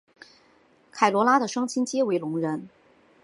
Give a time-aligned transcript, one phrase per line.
[0.91, 2.67] 凯萝拉的双亲皆为聋人。